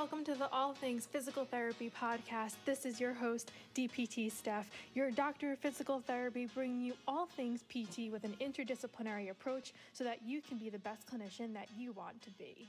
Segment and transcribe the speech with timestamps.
[0.00, 2.54] Welcome to the All Things Physical Therapy podcast.
[2.64, 7.64] This is your host, DPT Steph, your doctor of physical therapy, bringing you all things
[7.64, 11.90] PT with an interdisciplinary approach so that you can be the best clinician that you
[11.90, 12.68] want to be.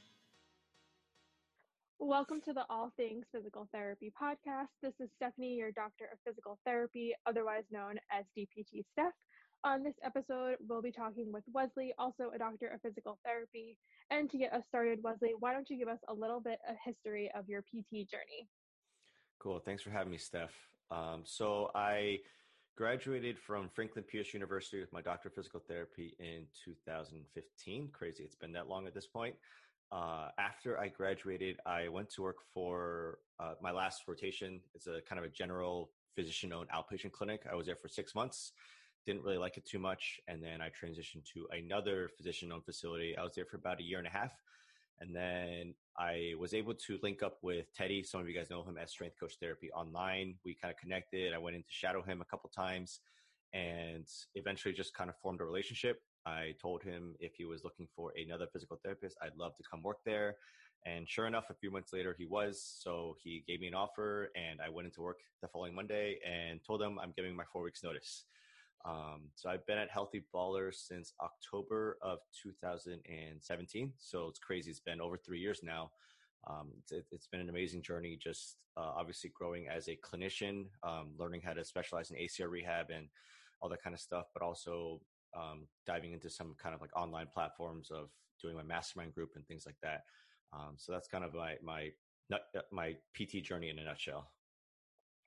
[1.99, 4.69] Welcome to the All Things Physical Therapy podcast.
[4.81, 9.13] This is Stephanie, your doctor of physical therapy, otherwise known as DPT Steph.
[9.65, 13.77] On this episode, we'll be talking with Wesley, also a doctor of physical therapy.
[14.09, 16.77] And to get us started, Wesley, why don't you give us a little bit of
[16.83, 18.47] history of your PT journey?
[19.39, 19.59] Cool.
[19.59, 20.53] Thanks for having me, Steph.
[20.91, 22.19] Um, so I
[22.77, 27.89] graduated from Franklin Pierce University with my doctor of physical therapy in 2015.
[27.91, 29.35] Crazy, it's been that long at this point.
[29.91, 34.61] Uh, after I graduated, I went to work for uh, my last rotation.
[34.73, 37.41] It's a kind of a general physician owned outpatient clinic.
[37.51, 38.53] I was there for six months
[39.05, 40.19] didn't really like it too much.
[40.27, 43.15] And then I transitioned to another physician owned facility.
[43.17, 44.31] I was there for about a year and a half.
[45.01, 48.03] And then I was able to link up with Teddy.
[48.03, 50.35] Some of you guys know him as Strength Coach Therapy online.
[50.43, 51.33] We kind of connected.
[51.33, 52.99] I went in to shadow him a couple times
[53.53, 54.05] and
[54.35, 56.01] eventually just kind of formed a relationship.
[56.25, 59.81] I told him if he was looking for another physical therapist, I'd love to come
[59.81, 60.35] work there.
[60.85, 62.61] And sure enough, a few months later, he was.
[62.79, 66.59] So he gave me an offer, and I went into work the following Monday and
[66.65, 68.25] told him I'm giving my four weeks' notice.
[68.85, 73.93] Um, so I've been at Healthy Baller since October of 2017.
[73.97, 74.71] So it's crazy.
[74.71, 75.91] It's been over three years now.
[76.49, 81.11] Um, it's, it's been an amazing journey, just uh, obviously growing as a clinician, um,
[81.17, 83.07] learning how to specialize in ACL rehab and
[83.61, 85.01] all that kind of stuff, but also
[85.37, 88.09] um, diving into some kind of like online platforms of
[88.41, 90.03] doing my mastermind group and things like that.
[90.53, 91.89] Um, so that's kind of my my
[92.71, 94.31] my PT journey in a nutshell.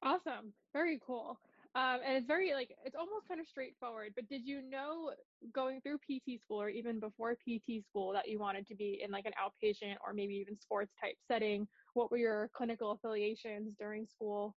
[0.03, 1.39] Awesome, very cool.
[1.75, 4.13] Um, and it's very like it's almost kind of straightforward.
[4.15, 5.15] But did you know
[5.55, 9.11] going through PT school or even before PT school that you wanted to be in
[9.11, 11.67] like an outpatient or maybe even sports type setting?
[11.95, 14.55] What were your clinical affiliations during school?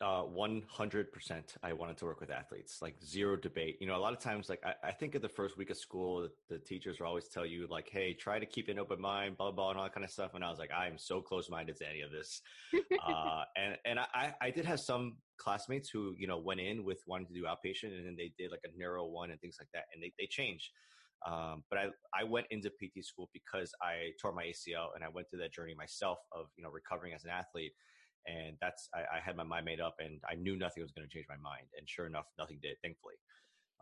[0.00, 3.78] Uh, 100% I wanted to work with athletes, like zero debate.
[3.80, 5.76] You know, a lot of times, like I, I think of the first week of
[5.76, 9.00] school, the, the, teachers will always tell you like, Hey, try to keep an open
[9.00, 10.34] mind, blah, blah, blah, and all that kind of stuff.
[10.34, 12.42] And I was like, I am so close minded to any of this.
[13.06, 17.00] uh, and, and I, I did have some classmates who, you know, went in with
[17.06, 19.68] wanting to do outpatient and then they did like a neuro one and things like
[19.74, 19.84] that.
[19.94, 20.70] And they, they changed.
[21.24, 21.86] Um, but I,
[22.18, 25.54] I went into PT school because I tore my ACL and I went through that
[25.54, 27.72] journey myself of, you know, recovering as an athlete
[28.26, 31.06] and that's I, I, had my mind made up and i knew nothing was going
[31.06, 33.14] to change my mind and sure enough nothing did thankfully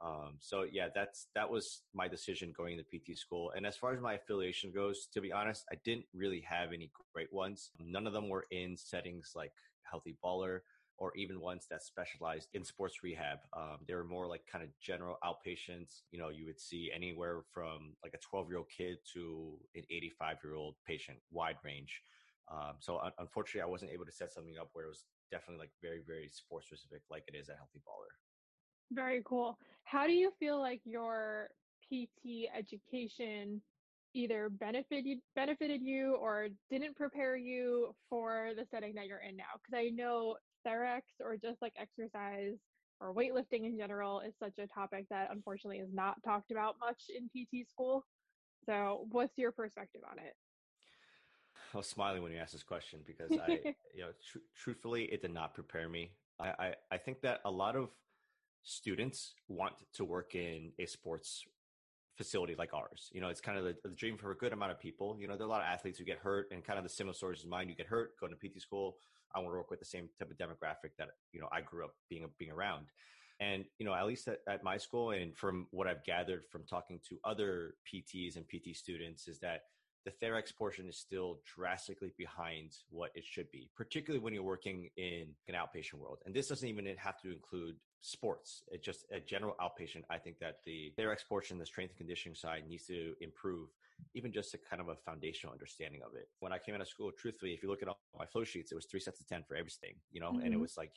[0.04, 3.92] um, so yeah that's that was my decision going to pt school and as far
[3.92, 8.06] as my affiliation goes to be honest i didn't really have any great ones none
[8.06, 9.52] of them were in settings like
[9.82, 10.60] healthy baller
[11.02, 13.38] or even ones that specialized in sports rehab.
[13.56, 16.02] Um, they were more like kind of general outpatients.
[16.12, 19.82] You know, you would see anywhere from like a 12 year old kid to an
[19.91, 22.02] 85 year old patient, wide range.
[22.50, 25.64] Um, so un- unfortunately, I wasn't able to set something up where it was definitely
[25.64, 28.12] like very, very sports specific, like it is at Healthy Baller.
[28.92, 29.58] Very cool.
[29.84, 31.48] How do you feel like your
[31.88, 33.62] PT education
[34.14, 39.54] either benefited benefited you or didn't prepare you for the setting that you're in now?
[39.56, 40.36] Because I know
[40.66, 42.58] TherEx or just like exercise
[43.00, 47.04] or weightlifting in general is such a topic that unfortunately is not talked about much
[47.08, 48.04] in PT school.
[48.66, 50.34] So, what's your perspective on it?
[51.75, 53.60] I was smiling when you asked this question because I,
[53.94, 56.12] you know, tr- truthfully, it did not prepare me.
[56.41, 57.88] I, I, I think that a lot of
[58.62, 61.44] students want to work in a sports
[62.16, 63.11] facility like ours.
[63.12, 65.16] You know, it's kind of the, the, dream for a good amount of people.
[65.19, 66.91] You know, there are a lot of athletes who get hurt and kind of the
[66.91, 67.69] similar stories as mine.
[67.69, 68.97] You get hurt, go to PT school.
[69.34, 71.84] I want to work with the same type of demographic that, you know, I grew
[71.84, 72.87] up being, being around.
[73.41, 76.65] And, you know, at least at, at my school and from what I've gathered from
[76.65, 79.62] talking to other PTs and PT students is that
[80.04, 84.88] the TherEx portion is still drastically behind what it should be, particularly when you're working
[84.96, 86.18] in an outpatient world.
[86.26, 88.64] And this doesn't even have to include sports.
[88.70, 90.02] It's just a general outpatient.
[90.10, 93.69] I think that the TherEx portion, the strength and conditioning side needs to improve,
[94.14, 96.28] even just a kind of a foundational understanding of it.
[96.40, 98.72] When I came out of school, truthfully, if you look at all my flow sheets,
[98.72, 100.38] it was three sets of 10 for everything, you know, mm-hmm.
[100.38, 100.62] and it mm-hmm.
[100.62, 100.93] was like,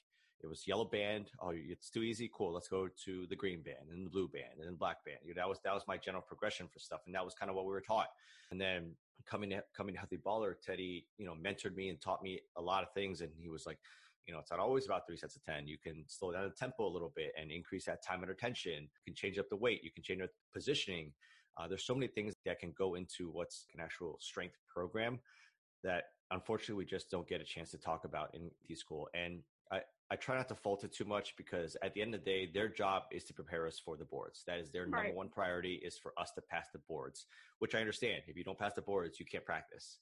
[0.46, 1.32] it was yellow band.
[1.42, 2.30] Oh, it's too easy.
[2.32, 2.54] Cool.
[2.54, 5.18] Let's go to the green band and the blue band and the black band.
[5.24, 7.02] You know, that was, that was my general progression for stuff.
[7.08, 8.10] And that was kind of what we were taught.
[8.52, 8.92] And then
[9.26, 12.62] coming to, coming to Healthy Baller, Teddy, you know, mentored me and taught me a
[12.62, 13.22] lot of things.
[13.22, 13.80] And he was like,
[14.28, 15.68] you know, it's not always about three sets of 10.
[15.68, 18.84] You can slow down the tempo a little bit and increase that time under tension.
[18.84, 19.84] You can change up the weight.
[19.84, 21.12] You can change the positioning.
[21.58, 25.20] Uh, there's so many things that can go into what's an actual strength program
[25.84, 29.08] that unfortunately we just don't get a chance to talk about in T school.
[29.14, 29.42] And
[30.12, 32.50] I, try not to fault it too much because at the end of the day,
[32.52, 34.44] their job is to prepare us for the boards.
[34.46, 34.92] That is their right.
[34.92, 37.26] number one priority is for us to pass the boards,
[37.60, 38.24] which I understand.
[38.28, 39.98] If you don't pass the boards, you can't practice.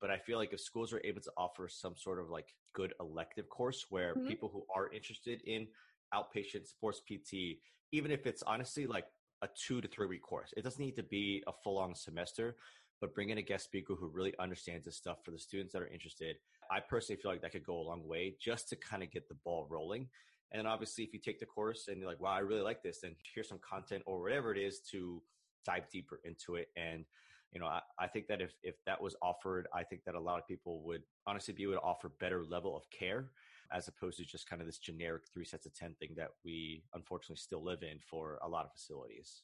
[0.00, 2.92] But I feel like if schools are able to offer some sort of like good
[3.00, 4.26] elective course where mm-hmm.
[4.26, 5.68] people who are interested in
[6.14, 7.58] outpatient sports PT,
[7.92, 9.04] even if it's honestly like
[9.42, 12.56] a two to three week course, it doesn't need to be a full on semester,
[13.00, 15.82] but bring in a guest speaker who really understands this stuff for the students that
[15.82, 16.36] are interested.
[16.72, 19.28] I personally feel like that could go a long way just to kind of get
[19.28, 20.08] the ball rolling.
[20.52, 23.00] And obviously, if you take the course and you're like, wow, I really like this,
[23.02, 25.22] then here's some content or whatever it is to
[25.64, 26.68] dive deeper into it.
[26.76, 27.04] And,
[27.52, 30.20] you know, I, I think that if, if that was offered, I think that a
[30.20, 33.30] lot of people would honestly be able to offer better level of care
[33.72, 36.84] as opposed to just kind of this generic three sets of 10 thing that we
[36.94, 39.42] unfortunately still live in for a lot of facilities.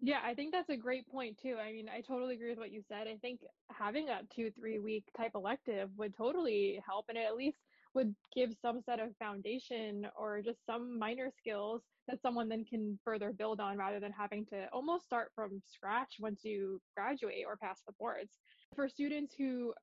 [0.00, 1.56] Yeah, I think that's a great point too.
[1.56, 3.08] I mean, I totally agree with what you said.
[3.08, 7.34] I think having a two, three week type elective would totally help and it at
[7.34, 7.58] least
[7.94, 13.00] would give some set of foundation or just some minor skills that someone then can
[13.04, 17.56] further build on rather than having to almost start from scratch once you graduate or
[17.56, 18.38] pass the boards.
[18.76, 19.74] For students who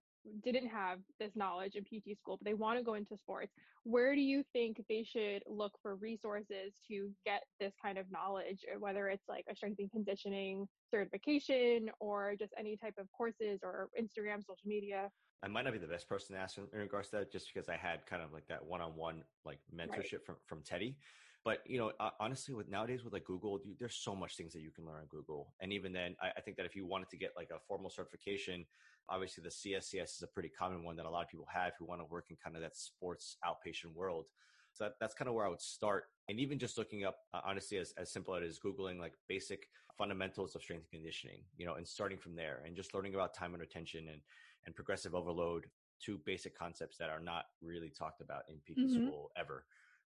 [0.44, 4.16] didn't have this knowledge in PT school, but they want to go into sports, where
[4.16, 8.80] do you think they should look for resources to get this kind of knowledge, uh,
[8.80, 13.90] whether it's like a strength and conditioning certification or just any type of courses or
[14.00, 15.10] Instagram, social media?
[15.44, 17.70] I might not be the best person to ask in, regards to that, just because
[17.70, 20.26] I had kind of like that one-on-one like mentorship right.
[20.26, 20.98] from from Teddy.
[21.46, 24.62] But you know, honestly, with nowadays with like Google, you, there's so much things that
[24.62, 25.54] you can learn on Google.
[25.62, 27.92] And even then, I, I, think that if you wanted to get like a formal
[27.92, 28.66] certification,
[29.10, 31.86] obviously the CSCS is a pretty common one that a lot of people have who
[31.86, 34.26] want to work in kind of that sports outpatient world.
[34.74, 36.06] So that, that's kind of where I would start.
[36.28, 39.68] And even just looking up, uh, honestly, as, as simple as Googling like basic
[40.00, 43.36] fundamentals of strength and conditioning, you know, and starting from there and just learning about
[43.36, 44.20] time under tension and
[44.66, 45.66] and progressive overload,
[46.04, 49.08] two basic concepts that are not really talked about in PT mm-hmm.
[49.08, 49.64] school ever.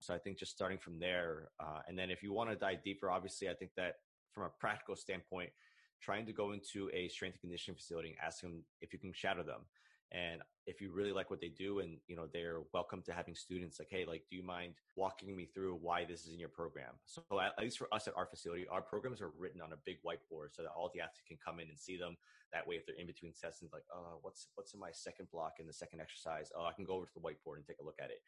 [0.01, 2.83] So I think just starting from there, uh, and then if you want to dive
[2.83, 3.97] deeper, obviously, I think that
[4.33, 5.51] from a practical standpoint,
[6.01, 9.13] trying to go into a strength and conditioning facility and ask them if you can
[9.13, 9.61] shadow them.
[10.11, 13.33] And if you really like what they do and you know they're welcome to having
[13.33, 16.49] students like, hey, like, do you mind walking me through why this is in your
[16.49, 16.93] program?
[17.05, 19.97] So at, least for us at our facility, our programs are written on a big
[20.03, 22.17] whiteboard so that all the athletes can come in and see them.
[22.51, 25.59] That way, if they're in between sessions, like, oh, what's what's in my second block
[25.59, 26.51] in the second exercise?
[26.57, 28.21] Oh, I can go over to the whiteboard and take a look at it.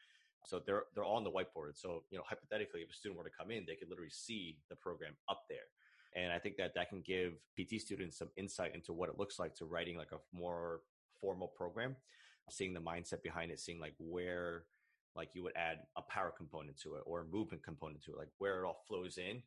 [0.46, 1.76] So they're they're all on the whiteboard.
[1.76, 4.58] So you know, hypothetically, if a student were to come in, they could literally see
[4.70, 5.68] the program up there.
[6.16, 9.40] And I think that that can give PT students some insight into what it looks
[9.40, 10.82] like to writing like a more
[11.20, 11.96] formal program,
[12.50, 14.66] seeing the mindset behind it, seeing like where
[15.16, 18.18] like you would add a power component to it or a movement component to it,
[18.18, 19.42] like where it all flows in.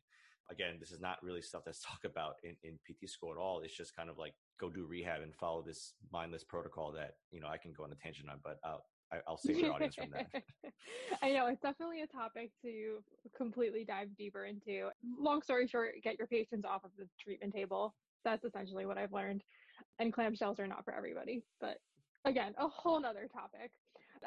[0.49, 3.61] Again, this is not really stuff that's talked about in, in PT school at all.
[3.61, 7.39] It's just kind of like go do rehab and follow this mindless protocol that, you
[7.39, 8.77] know, I can go on a tangent on, but uh,
[9.11, 10.27] I, will save the audience from that.
[11.21, 13.03] I know it's definitely a topic to
[13.35, 14.89] completely dive deeper into.
[15.19, 17.95] Long story short, get your patients off of the treatment table.
[18.25, 19.43] That's essentially what I've learned.
[19.99, 21.77] And clamshells are not for everybody, but
[22.25, 23.71] again, a whole nother topic.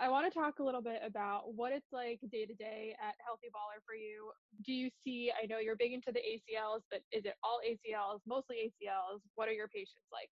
[0.00, 3.14] I want to talk a little bit about what it's like day to day at
[3.24, 4.30] Healthy Baller for you.
[4.64, 8.20] Do you see, I know you're big into the ACLs, but is it all ACLs,
[8.26, 9.20] mostly ACLs?
[9.34, 10.30] What are your patients like?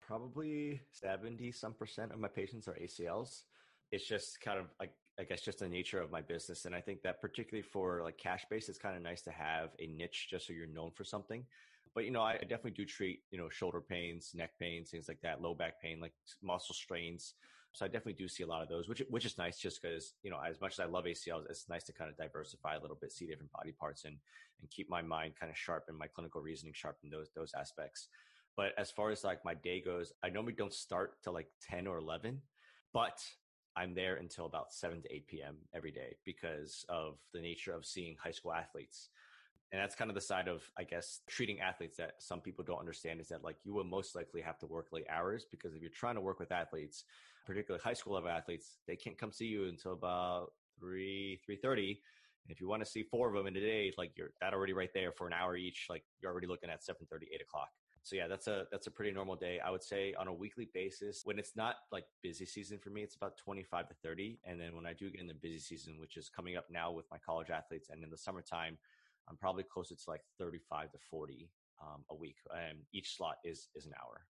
[0.00, 3.42] Probably 70 some percent of my patients are ACLs.
[3.92, 6.64] It's just kind of like, I guess, just the nature of my business.
[6.64, 9.70] And I think that particularly for like cash base, it's kind of nice to have
[9.78, 11.44] a niche just so you're known for something.
[11.94, 15.20] But, you know, I definitely do treat, you know, shoulder pains, neck pains, things like
[15.22, 17.34] that, low back pain, like muscle strains.
[17.72, 20.14] So I definitely do see a lot of those, which which is nice just because,
[20.22, 22.80] you know, as much as I love ACLs, it's nice to kind of diversify a
[22.80, 24.16] little bit, see different body parts and
[24.60, 27.52] and keep my mind kind of sharp and my clinical reasoning sharp in those those
[27.54, 28.08] aspects.
[28.56, 31.86] But as far as like my day goes, I normally don't start till like 10
[31.86, 32.42] or 11,
[32.92, 33.22] but
[33.80, 35.56] I'm there until about 7 to 8 p.m.
[35.74, 39.08] every day because of the nature of seeing high school athletes.
[39.72, 42.78] And that's kind of the side of, I guess, treating athletes that some people don't
[42.78, 45.80] understand is that like you will most likely have to work late hours because if
[45.80, 47.04] you're trying to work with athletes,
[47.46, 51.88] particularly high school level athletes, they can't come see you until about 3, 3.30.
[51.88, 54.52] And if you want to see four of them in a day, like you're that
[54.52, 57.70] already right there for an hour each, like you're already looking at 7.30, 8 o'clock.
[58.02, 59.60] So yeah, that's a that's a pretty normal day.
[59.60, 63.02] I would say on a weekly basis, when it's not like busy season for me,
[63.02, 64.38] it's about 25 to 30.
[64.44, 66.90] And then when I do get in the busy season, which is coming up now
[66.90, 68.78] with my college athletes and in the summertime,
[69.28, 71.50] I'm probably closer to like 35 to 40
[71.82, 72.36] um, a week.
[72.54, 74.26] And each slot is is an hour.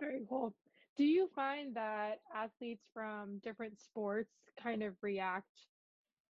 [0.00, 0.54] Very cool.
[0.96, 5.46] Do you find that athletes from different sports kind of react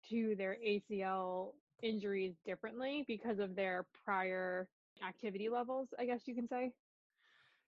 [0.10, 4.68] to their ACL injuries differently because of their prior
[5.08, 6.74] activity levels, I guess you can say?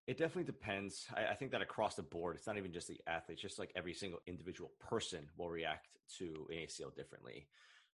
[0.07, 1.05] It definitely depends.
[1.15, 3.71] I, I, think that across the board, it's not even just the athletes, just like
[3.75, 7.47] every single individual person will react to an ACL differently.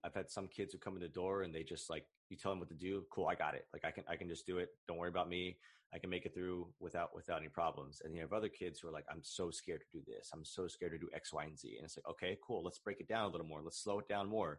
[0.05, 2.53] I've had some kids who come in the door and they just like you tell
[2.53, 3.05] them what to do.
[3.11, 3.67] Cool, I got it.
[3.73, 4.69] Like I can I can just do it.
[4.87, 5.57] Don't worry about me.
[5.95, 8.03] I can make it through without without any problems.
[8.05, 10.31] And you have other kids who are like, I'm so scared to do this.
[10.35, 11.75] I'm so scared to do X, Y, and Z.
[11.77, 12.63] And it's like, okay, cool.
[12.63, 13.63] Let's break it down a little more.
[13.63, 14.59] Let's slow it down more.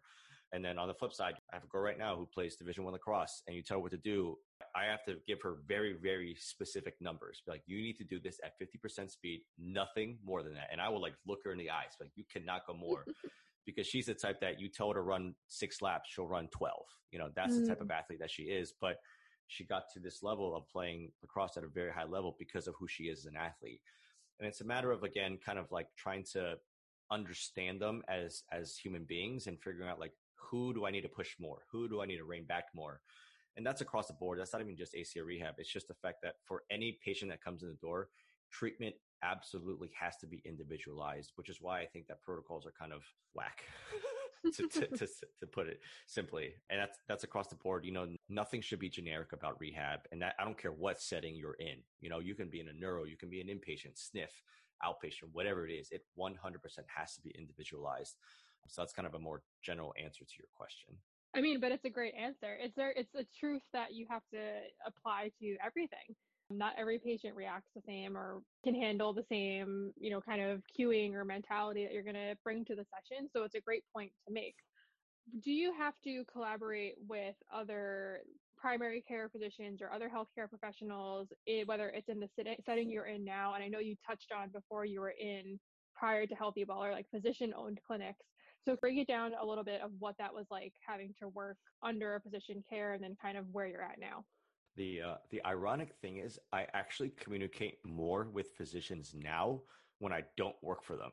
[0.51, 2.83] And then on the flip side, I have a girl right now who plays Division
[2.83, 4.37] One lacrosse, and you tell her what to do.
[4.75, 7.41] I have to give her very, very specific numbers.
[7.45, 10.69] Be like, you need to do this at 50% speed, nothing more than that.
[10.71, 13.05] And I will like look her in the eyes, like, you cannot go more.
[13.65, 16.73] because she's the type that you tell her to run six laps, she'll run 12.
[17.11, 17.61] You know, that's mm.
[17.61, 17.97] the type of mm.
[17.97, 18.73] athlete that she is.
[18.79, 18.97] But
[19.47, 22.75] she got to this level of playing lacrosse at a very high level because of
[22.79, 23.81] who she is as an athlete.
[24.39, 26.55] And it's a matter of, again, kind of like trying to
[27.11, 31.09] understand them as as human beings and figuring out like who do I need to
[31.09, 31.59] push more?
[31.71, 33.01] Who do I need to rein back more?
[33.57, 34.39] And that's across the board.
[34.39, 35.55] That's not even just ACL rehab.
[35.57, 38.09] It's just the fact that for any patient that comes in the door,
[38.51, 42.93] treatment absolutely has to be individualized, which is why I think that protocols are kind
[42.93, 43.63] of whack.
[44.53, 45.07] to, to, to,
[45.39, 46.53] to, put it simply.
[46.69, 47.83] And that's, that's across the board.
[47.83, 50.01] You know, nothing should be generic about rehab.
[50.11, 51.77] And that, I don't care what setting you're in.
[51.99, 54.29] You know, you can be in a neuro, you can be an inpatient, SNF,
[54.85, 55.89] outpatient, whatever it is.
[55.91, 56.35] It 100%
[56.95, 58.15] has to be individualized.
[58.67, 60.95] So that's kind of a more general answer to your question.
[61.35, 62.55] I mean, but it's a great answer.
[62.59, 62.91] It's there.
[62.91, 66.15] It's a truth that you have to apply to everything.
[66.49, 70.63] Not every patient reacts the same or can handle the same, you know, kind of
[70.79, 73.27] cueing or mentality that you're going to bring to the session.
[73.33, 74.55] So it's a great point to make.
[75.43, 78.21] Do you have to collaborate with other
[78.57, 82.29] primary care physicians or other healthcare professionals, eh, whether it's in the
[82.65, 83.55] setting you're in now?
[83.55, 85.59] And I know you touched on before you were in
[85.95, 88.25] prior to Healthy Baller, like physician owned clinics.
[88.65, 91.57] So break it down a little bit of what that was like having to work
[91.83, 94.25] under a physician care and then kind of where you're at now.
[94.75, 99.61] The uh, the ironic thing is I actually communicate more with physicians now
[99.99, 101.11] when I don't work for them.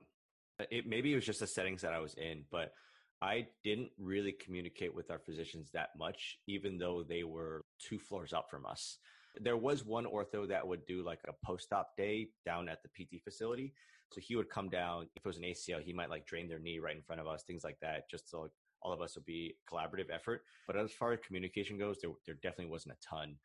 [0.70, 2.72] It maybe it was just the settings that I was in, but
[3.20, 8.32] I didn't really communicate with our physicians that much, even though they were two floors
[8.32, 8.98] up from us.
[9.40, 13.22] There was one ortho that would do like a post-op day down at the PT
[13.22, 13.74] facility.
[14.12, 15.08] So he would come down.
[15.16, 17.26] If it was an ACL, he might like drain their knee right in front of
[17.26, 18.50] us, things like that, just so
[18.82, 20.42] all of us would be collaborative effort.
[20.66, 23.36] But as far as communication goes, there, there definitely wasn't a ton.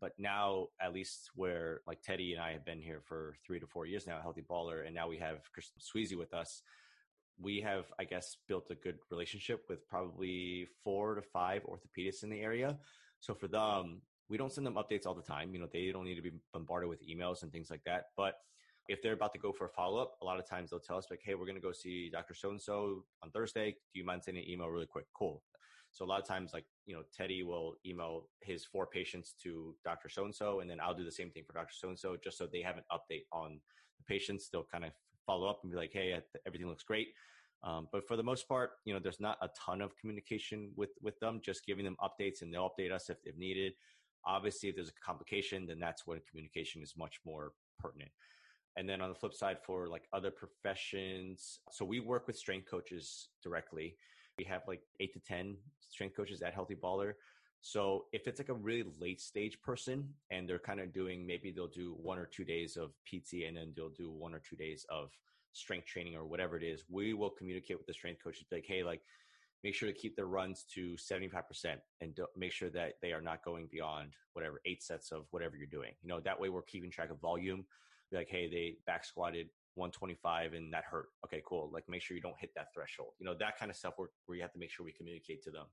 [0.00, 3.66] But now, at least where like Teddy and I have been here for three to
[3.66, 6.62] four years now, Healthy Baller, and now we have Chris Sweezy with us.
[7.40, 12.30] We have, I guess, built a good relationship with probably four to five orthopedists in
[12.30, 12.78] the area.
[13.20, 15.52] So for them, we don't send them updates all the time.
[15.52, 18.06] You know, they don't need to be bombarded with emails and things like that.
[18.16, 18.34] But
[18.88, 20.98] if they're about to go for a follow up, a lot of times they'll tell
[20.98, 22.34] us like, "Hey, we're going to go see Dr.
[22.34, 23.72] So and So on Thursday.
[23.92, 25.42] Do you mind sending an email really quick?" Cool.
[25.90, 29.74] So a lot of times, like you know, Teddy will email his four patients to
[29.84, 30.08] Dr.
[30.08, 31.72] So and So, and then I'll do the same thing for Dr.
[31.72, 33.60] So and So, just so they have an update on
[33.98, 34.48] the patients.
[34.50, 34.92] They'll kind of
[35.26, 37.08] follow up and be like, "Hey, everything looks great."
[37.62, 40.90] Um, but for the most part, you know, there's not a ton of communication with
[41.02, 41.40] with them.
[41.42, 43.72] Just giving them updates, and they'll update us if, if needed.
[44.24, 48.10] Obviously, if there's a complication, then that's when communication is much more pertinent.
[48.76, 52.70] And then on the flip side, for like other professions, so we work with strength
[52.70, 53.96] coaches directly.
[54.38, 55.56] We have like eight to 10
[55.88, 57.14] strength coaches at Healthy Baller.
[57.62, 61.50] So if it's like a really late stage person and they're kind of doing, maybe
[61.50, 64.56] they'll do one or two days of PT and then they'll do one or two
[64.56, 65.10] days of
[65.56, 68.84] strength training or whatever it is, we will communicate with the strength coaches, like, hey,
[68.84, 69.00] like,
[69.64, 73.42] make sure to keep their runs to 75% and make sure that they are not
[73.42, 75.92] going beyond whatever eight sets of whatever you're doing.
[76.02, 77.64] You know, that way we're keeping track of volume
[78.10, 81.08] be like, hey, they back squatted 125 and that hurt.
[81.24, 81.70] Okay, cool.
[81.72, 83.12] Like make sure you don't hit that threshold.
[83.18, 85.42] You know, that kind of stuff where, where you have to make sure we communicate
[85.44, 85.66] to them.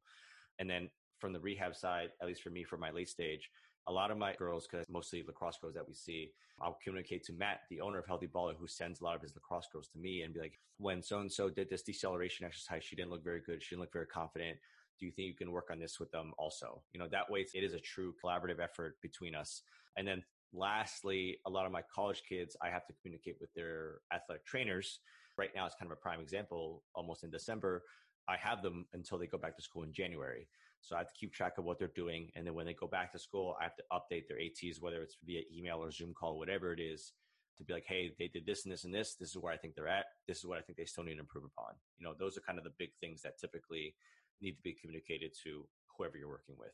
[0.60, 3.50] And then from the rehab side, at least for me, for my late stage,
[3.88, 7.34] a lot of my girls, because mostly lacrosse girls that we see, I'll communicate to
[7.34, 9.98] Matt, the owner of Healthy Baller, who sends a lot of his lacrosse girls to
[9.98, 13.24] me and be like, when so and so did this deceleration exercise, she didn't look
[13.24, 13.62] very good.
[13.62, 14.58] She didn't look very confident.
[15.00, 16.82] Do you think you can work on this with them also?
[16.94, 19.63] You know, that way it is a true collaborative effort between us.
[19.98, 23.95] And then lastly, a lot of my college kids, I have to communicate with their
[24.13, 25.00] athletic trainers.
[25.38, 26.83] Right now, it's kind of a prime example.
[26.95, 27.83] Almost in December,
[28.27, 30.48] I have them until they go back to school in January.
[30.81, 32.29] So I have to keep track of what they're doing.
[32.36, 35.01] And then when they go back to school, I have to update their ATs, whether
[35.01, 37.13] it's via email or Zoom call, whatever it is,
[37.57, 39.15] to be like, hey, they did this and this and this.
[39.15, 40.05] This is where I think they're at.
[40.27, 41.74] This is what I think they still need to improve upon.
[41.98, 43.95] You know, those are kind of the big things that typically
[44.41, 45.65] need to be communicated to
[45.98, 46.74] whoever you're working with.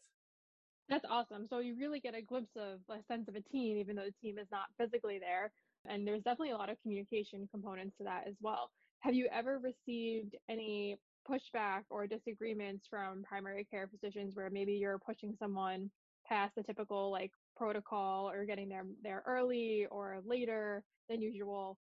[0.90, 1.48] That's awesome.
[1.48, 4.12] So you really get a glimpse of a sense of a team, even though the
[4.12, 5.52] team is not physically there.
[5.86, 8.72] And there's definitely a lot of communication components to that as well.
[9.02, 10.98] Have you ever received any
[11.30, 15.92] pushback or disagreements from primary care physicians where maybe you're pushing someone
[16.26, 21.78] past the typical like protocol or getting them there early or later than usual?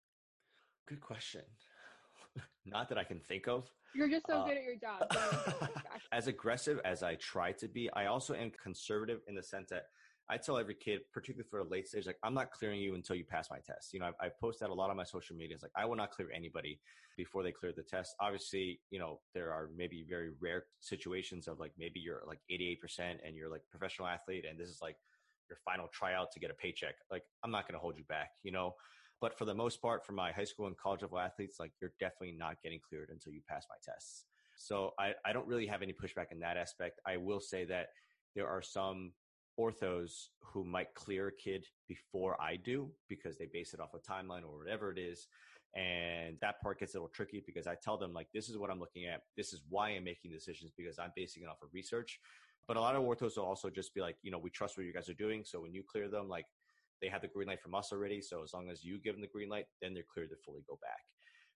[0.88, 1.44] Good question.
[2.65, 3.70] Not that I can think of.
[3.96, 5.08] You're just so uh, good at your job.
[6.12, 9.86] as aggressive as I try to be, I also am conservative in the sense that
[10.29, 13.15] I tell every kid, particularly for a late stage, like I'm not clearing you until
[13.15, 13.94] you pass my test.
[13.94, 15.56] You know, I've, I've posted a lot on my social media.
[15.56, 16.79] It's like I will not clear anybody
[17.15, 18.13] before they clear the test.
[18.20, 23.15] Obviously, you know, there are maybe very rare situations of like maybe you're like 88%
[23.25, 24.98] and you're like professional athlete and this is like
[25.50, 26.96] your final tryout to get a paycheck.
[27.10, 28.75] Like I'm not going to hold you back, you know.
[29.20, 31.94] But for the most part, for my high school and college level athletes, like you're
[32.00, 34.26] definitely not getting cleared until you pass my tests.
[34.58, 37.00] So I, I don't really have any pushback in that aspect.
[37.06, 37.88] I will say that
[38.36, 39.12] there are some
[39.60, 44.00] orthos who might clear a kid before I do because they base it off a
[44.00, 45.28] timeline or whatever it is.
[45.76, 48.72] And that part gets a little tricky because I tell them, like, this is what
[48.72, 49.22] I'm looking at.
[49.36, 52.20] This is why I'm making decisions because I'm basing it off of research.
[52.68, 54.86] But a lot of orthos will also just be like, you know, we trust what
[54.86, 55.44] you guys are doing.
[55.46, 56.46] So when you clear them, like,
[57.01, 58.22] they have the green light from us already.
[58.22, 60.63] So as long as you give them the green light, then they're clear to fully
[60.68, 61.00] go back.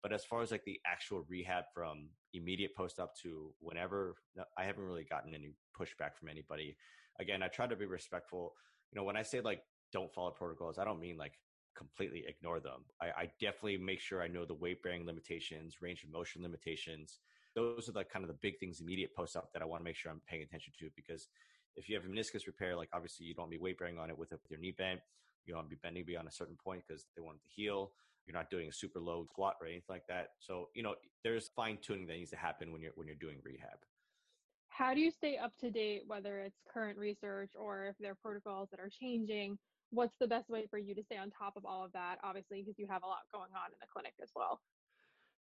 [0.01, 4.15] But as far as like the actual rehab from immediate post-op to whenever,
[4.57, 6.77] I haven't really gotten any pushback from anybody
[7.19, 8.53] again, I try to be respectful.
[8.91, 9.61] You know, when I say like
[9.93, 11.33] don't follow protocols, I don't mean like
[11.77, 12.85] completely ignore them.
[13.01, 17.19] I, I definitely make sure I know the weight bearing limitations, range of motion limitations.
[17.55, 19.95] Those are the kind of the big things immediate post-op that I want to make
[19.95, 21.27] sure I'm paying attention to because
[21.75, 24.17] if you have a meniscus repair, like obviously you don't be weight bearing on it
[24.17, 24.99] with, with your knee bent.
[25.45, 27.91] You don't be bending beyond a certain point because they want to heal.
[28.25, 30.29] You're not doing a super low squat or anything like that.
[30.39, 33.37] So, you know, there's fine tuning that needs to happen when you're when you're doing
[33.43, 33.79] rehab
[34.79, 38.17] how do you stay up to date, whether it's current research or if there are
[38.23, 39.57] protocols that are changing?
[39.91, 42.17] What's the best way for you to stay on top of all of that?
[42.23, 44.61] Obviously, because you have a lot going on in the clinic as well.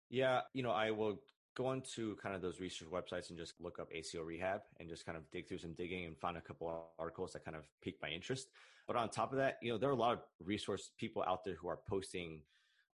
[0.09, 1.21] Yeah, you know, I will
[1.55, 5.05] go into kind of those research websites and just look up ACL rehab and just
[5.05, 7.65] kind of dig through some digging and find a couple of articles that kind of
[7.83, 8.47] pique my interest.
[8.89, 11.45] But on top of that, you know, there are a lot of resource people out
[11.45, 12.41] there who are posting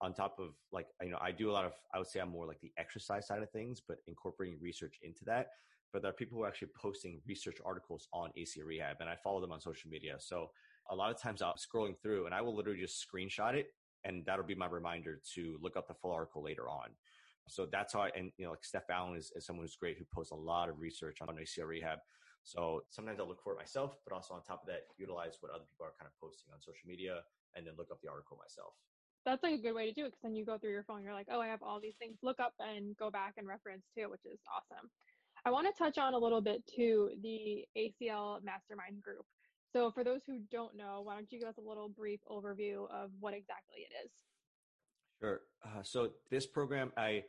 [0.02, 2.28] on top of like, you know, I do a lot of, I would say I'm
[2.28, 5.46] more like the exercise side of things, but incorporating research into that
[5.94, 9.14] but there are people who are actually posting research articles on ACL rehab, and I
[9.14, 10.16] follow them on social media.
[10.18, 10.50] So
[10.90, 13.68] a lot of times I'm scrolling through and I will literally just screenshot it,
[14.02, 16.88] and that'll be my reminder to look up the full article later on.
[17.48, 19.96] So that's how I, and you know, like Steph Allen is, is someone who's great
[19.96, 22.00] who posts a lot of research on ACL rehab.
[22.44, 25.50] So sometimes I'll look for it myself, but also on top of that, utilize what
[25.50, 27.24] other people are kind of posting on social media
[27.56, 28.76] and then look up the article myself.
[29.24, 31.02] That's like a good way to do it because then you go through your phone,
[31.02, 33.88] you're like, oh, I have all these things, look up and go back and reference
[33.96, 34.90] too, which is awesome.
[35.46, 39.24] I want to touch on a little bit to the ACL Mastermind Group.
[39.72, 42.88] So, for those who don't know, why don't you give us a little brief overview
[42.90, 44.10] of what exactly it is?
[45.20, 45.40] Sure.
[45.64, 47.24] Uh, so, this program, I,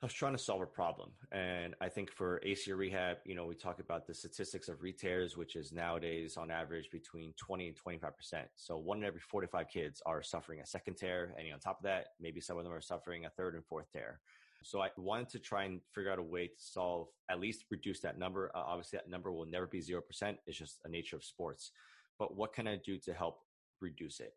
[0.00, 1.10] I was trying to solve a problem.
[1.32, 5.36] And I think for ACL rehab, you know, we talk about the statistics of re-tears,
[5.36, 8.12] which is nowadays on average between 20 and 25%.
[8.54, 11.34] So one in every 45 kids are suffering a second tear.
[11.36, 13.90] And on top of that, maybe some of them are suffering a third and fourth
[13.92, 14.20] tear.
[14.62, 17.98] So I wanted to try and figure out a way to solve, at least reduce
[18.00, 18.52] that number.
[18.54, 20.00] Uh, obviously, that number will never be 0%.
[20.46, 21.72] It's just a nature of sports.
[22.20, 23.40] But what can I do to help
[23.80, 24.34] reduce it?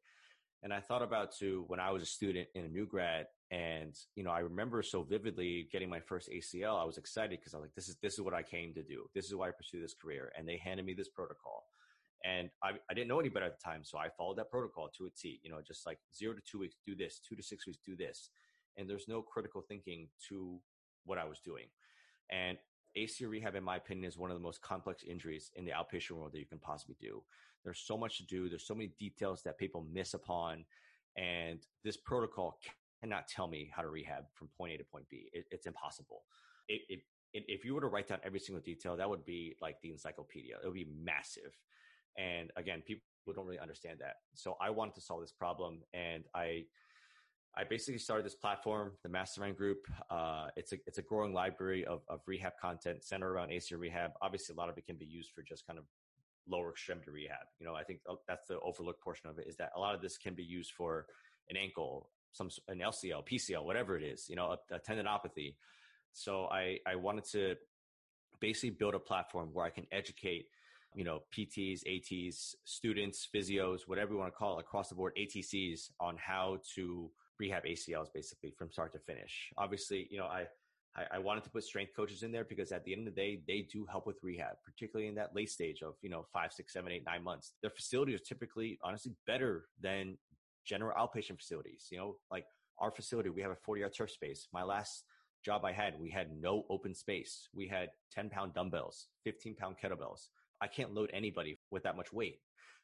[0.64, 3.96] And I thought about to when I was a student in a new grad, and
[4.16, 6.82] you know, I remember so vividly getting my first ACL.
[6.82, 8.84] I was excited because I was like, "This is this is what I came to
[8.84, 9.10] do.
[9.14, 11.66] This is why I pursue this career." And they handed me this protocol,
[12.24, 14.90] and I, I didn't know any better at the time, so I followed that protocol
[14.98, 15.40] to a T.
[15.44, 17.20] You know, just like zero to two weeks, do this.
[17.20, 18.30] Two to six weeks, do this
[18.78, 20.60] and there's no critical thinking to
[21.06, 21.66] what I was doing.
[22.30, 22.58] And
[22.98, 26.12] ACL rehab, in my opinion, is one of the most complex injuries in the outpatient
[26.12, 27.24] world that you can possibly do.
[27.64, 28.50] There's so much to do.
[28.50, 30.66] There's so many details that people miss upon.
[31.18, 32.58] And this protocol
[33.02, 35.30] cannot tell me how to rehab from point A to point B.
[35.34, 36.24] It, it's impossible.
[36.68, 37.00] It, it,
[37.34, 40.56] if you were to write down every single detail, that would be like the encyclopedia.
[40.64, 41.52] It would be massive.
[42.18, 44.16] And again, people don't really understand that.
[44.36, 45.80] So I wanted to solve this problem.
[45.94, 46.66] And I,
[47.56, 49.88] I basically started this platform, the Mastermind Group.
[50.10, 54.12] Uh, it's a it's a growing library of, of rehab content centered around ACL rehab.
[54.22, 55.86] Obviously, a lot of it can be used for just kind of
[56.48, 57.48] lower extremity rehab.
[57.60, 60.02] You know, I think that's the overlooked portion of it is that a lot of
[60.02, 61.06] this can be used for
[61.50, 64.28] an ankle, some an LCL, PCL, whatever it is.
[64.30, 65.56] You know, a, a tendinopathy.
[66.14, 67.56] So I I wanted to
[68.40, 70.48] basically build a platform where I can educate
[70.94, 75.14] you know, PTs, ATs, students, physios, whatever you want to call it, across the board,
[75.18, 79.52] ATCs on how to rehab ACLs basically from start to finish.
[79.58, 80.46] Obviously, you know, I,
[81.12, 83.42] I, wanted to put strength coaches in there because at the end of the day,
[83.48, 86.74] they do help with rehab, particularly in that late stage of, you know, five, six,
[86.74, 87.54] seven, eight, nine months.
[87.62, 90.18] Their facilities are typically, honestly, better than
[90.66, 91.88] general outpatient facilities.
[91.92, 92.46] You know, like
[92.80, 94.48] our facility, we have a 40 yard turf space.
[94.54, 95.04] My last
[95.44, 97.50] job I had, we had no open space.
[97.54, 100.28] We had 10 pound dumbbells, 15 pound kettlebells,
[100.62, 102.40] I can't load anybody with that much weight.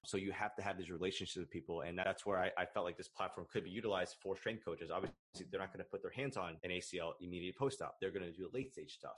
[0.06, 1.82] So you have to have these relationships with people.
[1.82, 4.90] And that's where I, I felt like this platform could be utilized for strength coaches.
[4.92, 5.16] Obviously,
[5.52, 7.96] they're not going to put their hands on an ACL immediate post op.
[8.02, 9.16] They're going to do late stage stuff.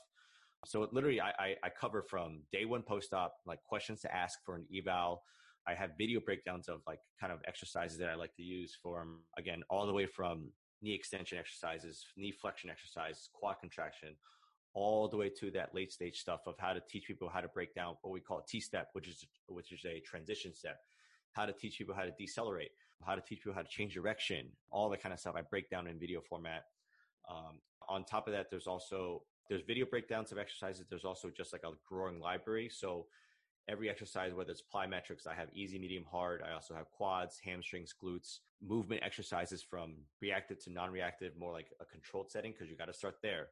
[0.66, 4.40] So literally, I, I, I cover from day one post op, like questions to ask
[4.46, 5.24] for an eval.
[5.70, 9.06] I have video breakdowns of like kind of exercises that I like to use for,
[9.38, 10.52] again, all the way from
[10.82, 14.16] knee extension exercises, knee flexion exercises, quad contraction,
[14.74, 17.48] all the way to that late stage stuff of how to teach people how to
[17.50, 20.80] break down what we call T step, which is which is a transition step,
[21.34, 22.72] how to teach people how to decelerate,
[23.06, 25.36] how to teach people how to change direction, all that kind of stuff.
[25.38, 26.64] I break down in video format.
[27.30, 30.86] Um, on top of that, there's also there's video breakdowns of exercises.
[30.90, 32.70] There's also just like a growing library.
[32.72, 33.06] So
[33.70, 36.42] every exercise, whether it's plyometrics, I have easy, medium, hard.
[36.48, 41.86] I also have quads, hamstrings, glutes, movement exercises from reactive to non-reactive, more like a
[41.86, 43.48] controlled setting because you got to start there.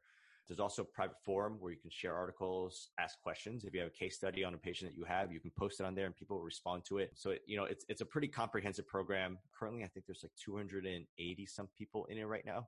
[0.48, 3.66] There's also a private forum where you can share articles, ask questions.
[3.66, 5.82] If you have a case study on a patient that you have, you can post
[5.82, 7.12] it on there and people will respond to it.
[7.16, 9.38] So, it, you know, it's, it's a pretty comprehensive program.
[9.58, 12.68] Currently, I think there's like 280 some people in it right now.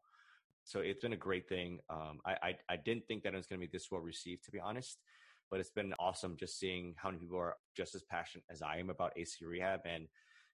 [0.65, 1.79] So it's been a great thing.
[1.89, 4.43] Um, I, I, I didn't think that it was going to be this well received,
[4.45, 4.97] to be honest
[5.49, 8.77] but it's been awesome just seeing how many people are just as passionate as I
[8.77, 9.81] am about AC rehab.
[9.85, 10.07] And,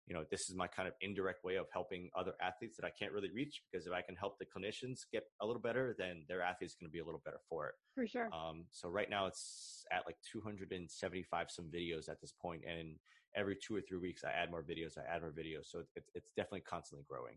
[0.07, 2.91] you know, this is my kind of indirect way of helping other athletes that I
[2.91, 6.23] can't really reach because if I can help the clinicians get a little better, then
[6.27, 7.75] their athletes going to be a little better for it.
[7.95, 8.29] For sure.
[8.33, 12.95] Um, so right now it's at like 275 some videos at this point, and
[13.35, 14.97] every two or three weeks I add more videos.
[14.97, 17.35] I add more videos, so it's it's definitely constantly growing.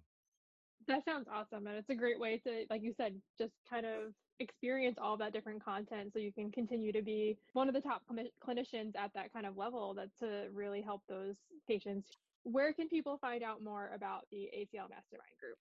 [0.88, 1.66] That sounds awesome.
[1.66, 5.34] And it's a great way to, like you said, just kind of experience all that
[5.34, 9.12] different content so you can continue to be one of the top cl- clinicians at
[9.14, 11.34] that kind of level that to really help those
[11.68, 12.08] patients.
[12.44, 15.58] Where can people find out more about the ACL Mastermind group?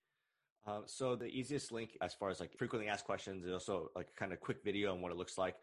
[0.65, 4.07] Uh, so the easiest link as far as like frequently asked questions is also like
[4.15, 5.55] kind of quick video on what it looks like.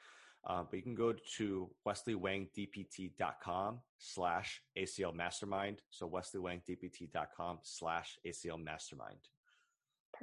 [0.46, 5.80] Uh, but you can go to wesleywangdpt.com slash ACL mastermind.
[5.88, 9.20] So wesleywangdpt.com slash ACL mastermind.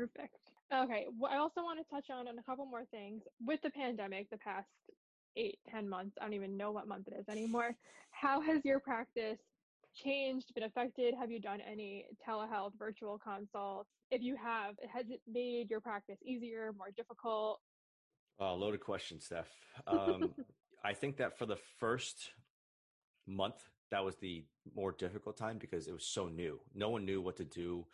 [0.01, 0.37] Perfect.
[0.73, 1.05] Okay.
[1.19, 3.21] Well, I also want to touch on, on a couple more things.
[3.45, 4.67] With the pandemic, the past
[5.37, 7.75] eight, ten months, I don't even know what month it is anymore.
[8.11, 9.37] How has your practice
[9.93, 11.13] changed, been affected?
[11.19, 13.89] Have you done any telehealth virtual consults?
[14.09, 17.59] If you have, has it made your practice easier, more difficult?
[18.39, 19.49] Oh, loaded question, Steph.
[19.87, 20.33] Um,
[20.83, 22.31] I think that for the first
[23.27, 26.59] month, that was the more difficult time because it was so new.
[26.73, 27.85] No one knew what to do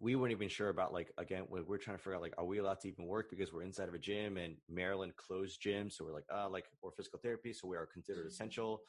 [0.00, 2.44] we weren't even sure about like again we we're trying to figure out like are
[2.44, 5.92] we allowed to even work because we're inside of a gym and Maryland closed gyms
[5.92, 8.28] so we're like ah uh, like we're physical therapy so we are considered mm-hmm.
[8.28, 8.82] essential.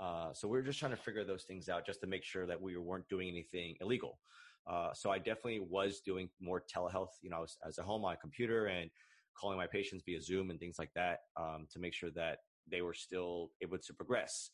[0.00, 2.46] Uh, so we are just trying to figure those things out just to make sure
[2.46, 4.18] that we weren't doing anything illegal.
[4.66, 8.14] Uh, so I definitely was doing more telehealth you know as, as a home on
[8.14, 8.90] a computer and
[9.38, 12.38] calling my patients via Zoom and things like that um, to make sure that
[12.70, 14.50] they were still able to progress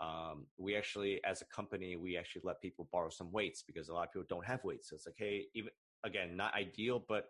[0.00, 3.94] um, we actually, as a company, we actually let people borrow some weights because a
[3.94, 4.88] lot of people don't have weights.
[4.88, 5.70] So it's like, hey, even
[6.04, 7.26] again, not ideal, but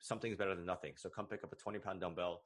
[0.00, 0.92] something's better than nothing.
[0.96, 2.42] So come pick up a 20 pound dumbbell.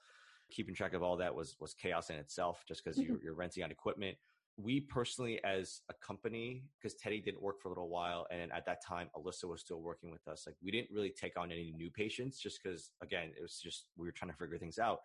[0.52, 3.64] Keeping track of all that was was chaos in itself, just because you're, you're renting
[3.64, 4.16] on equipment.
[4.58, 8.64] We personally, as a company, because Teddy didn't work for a little while, and at
[8.66, 10.44] that time Alyssa was still working with us.
[10.46, 13.86] Like we didn't really take on any new patients, just because again, it was just
[13.96, 15.00] we were trying to figure things out.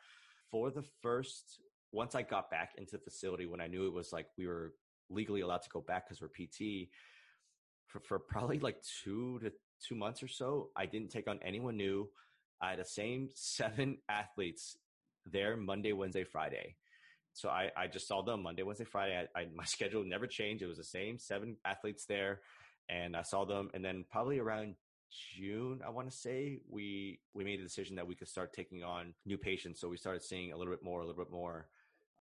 [0.51, 1.59] For the first
[1.91, 4.73] once I got back into the facility, when I knew it was like we were
[5.09, 6.89] legally allowed to go back because we're PT,
[7.87, 9.51] for, for probably like two to
[9.85, 12.09] two months or so, I didn't take on anyone new.
[12.61, 14.77] I had the same seven athletes
[15.25, 16.75] there Monday, Wednesday, Friday.
[17.33, 19.27] So I, I just saw them Monday, Wednesday, Friday.
[19.35, 20.63] I, I, my schedule never changed.
[20.63, 22.41] It was the same seven athletes there,
[22.89, 23.69] and I saw them.
[23.73, 24.75] And then probably around
[25.35, 28.83] June, I want to say we we made a decision that we could start taking
[28.83, 29.79] on new patients.
[29.79, 31.67] So we started seeing a little bit more, a little bit more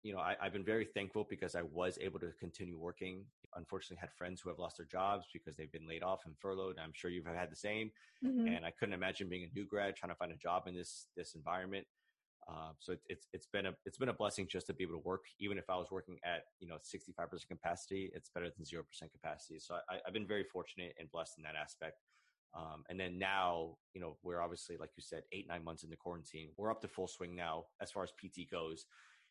[0.02, 3.24] you know, I, have been very thankful because I was able to continue working.
[3.54, 6.76] Unfortunately, had friends who have lost their jobs because they've been laid off and furloughed.
[6.82, 7.90] I'm sure you've had the same.
[8.24, 8.46] Mm-hmm.
[8.46, 11.06] And I couldn't imagine being a new grad trying to find a job in this
[11.16, 11.86] this environment.
[12.50, 14.94] Uh, so it, it's it's been a it's been a blessing just to be able
[14.94, 18.10] to work, even if I was working at you know 65% capacity.
[18.14, 19.58] It's better than zero percent capacity.
[19.58, 21.96] So I, have been very fortunate and blessed in that aspect.
[22.52, 25.96] Um, and then now, you know, we're obviously, like you said, eight, nine months into
[25.96, 26.48] quarantine.
[26.56, 28.86] We're up to full swing now as far as PT goes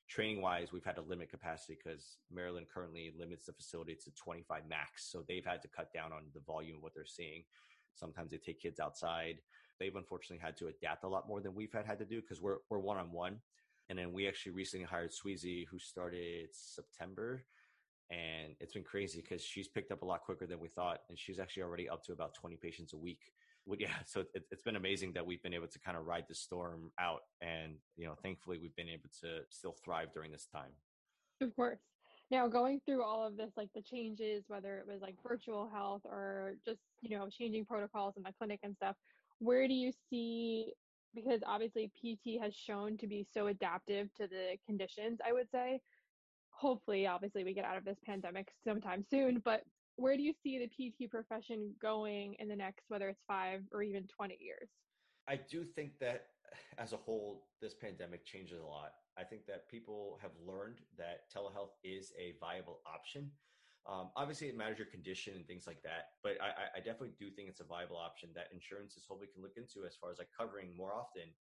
[0.09, 4.63] training wise, we've had to limit capacity because Maryland currently limits the facility to 25
[4.67, 5.09] max.
[5.09, 7.43] So they've had to cut down on the volume of what they're seeing.
[7.93, 9.39] Sometimes they take kids outside.
[9.79, 12.41] They've unfortunately had to adapt a lot more than we've had, had to do because
[12.41, 13.37] we're we're one on one.
[13.89, 17.43] And then we actually recently hired Sweezy, who started September,
[18.11, 21.17] and it's been crazy because she's picked up a lot quicker than we thought, and
[21.17, 23.33] she's actually already up to about 20 patients a week
[23.77, 26.35] yeah, so it, has been amazing that we've been able to kind of ride the
[26.35, 30.71] storm out, and you know, thankfully, we've been able to still thrive during this time.
[31.41, 31.79] Of course.
[32.31, 36.01] Now, going through all of this, like the changes, whether it was like virtual health
[36.05, 38.95] or just, you know, changing protocols in the clinic and stuff,
[39.39, 40.73] where do you see,
[41.15, 45.81] because obviously PT has shown to be so adaptive to the conditions, I would say.
[46.51, 49.63] Hopefully, obviously, we get out of this pandemic sometime soon, but
[49.99, 53.83] where do you see the PT profession going in the next, whether it's five or
[53.83, 54.69] even 20 years?
[55.27, 56.27] I do think that
[56.77, 58.93] as a whole, this pandemic changes a lot.
[59.17, 63.29] I think that people have learned that telehealth is a viable option.
[63.87, 67.31] Um, obviously, it matters your condition and things like that, but I, I, definitely do
[67.31, 70.27] think it's a viable option that insurances hopefully can look into as far as like
[70.37, 71.31] covering more often.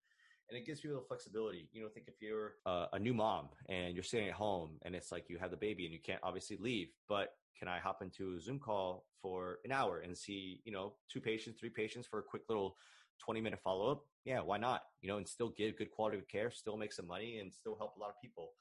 [0.49, 1.69] And it gives people flexibility.
[1.71, 4.95] You know, think if you're uh, a new mom and you're sitting at home and
[4.95, 8.01] it's like you have the baby and you can't obviously leave, but can I hop
[8.01, 12.07] into a Zoom call for an hour and see, you know, two patients, three patients
[12.07, 12.77] for a quick little
[13.19, 14.83] 20 minute follow up, yeah, why not?
[15.01, 17.75] You know, and still give good quality of care, still make some money, and still
[17.77, 18.51] help a lot of people.